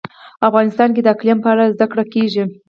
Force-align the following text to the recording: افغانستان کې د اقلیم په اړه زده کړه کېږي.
افغانستان 0.47 0.89
کې 0.95 1.01
د 1.03 1.07
اقلیم 1.15 1.39
په 1.41 1.49
اړه 1.53 1.65
زده 1.75 1.85
کړه 1.91 2.03
کېږي. 2.13 2.43